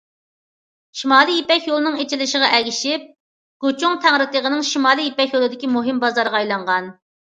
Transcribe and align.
شىمالىي 1.01 1.37
يىپەك 1.41 1.67
يولىنىڭ 1.73 1.99
ئېچىلىشىغا 2.05 2.51
ئەگىشىپ، 2.57 3.07
گۇچۇڭ 3.69 4.03
تەڭرىتېغىنىڭ 4.09 4.69
شىمالىي 4.75 5.11
يىپەك 5.15 5.41
يولىدىكى 5.41 5.75
مۇھىم 5.79 6.07
بازارغا 6.07 6.47
ئايلانغان. 6.47 6.97